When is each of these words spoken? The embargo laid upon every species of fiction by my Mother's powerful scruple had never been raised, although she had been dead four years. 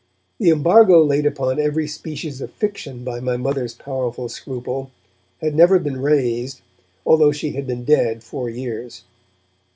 The 0.39 0.49
embargo 0.49 1.03
laid 1.03 1.27
upon 1.27 1.59
every 1.59 1.87
species 1.87 2.41
of 2.41 2.49
fiction 2.49 3.03
by 3.03 3.19
my 3.19 3.37
Mother's 3.37 3.75
powerful 3.75 4.29
scruple 4.29 4.89
had 5.41 5.53
never 5.53 5.77
been 5.77 6.01
raised, 6.01 6.61
although 7.05 7.31
she 7.31 7.51
had 7.51 7.67
been 7.67 7.83
dead 7.85 8.23
four 8.23 8.49
years. 8.49 9.03